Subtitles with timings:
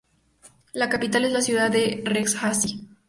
[0.73, 2.87] La capital es la ciudad de Rajshahi.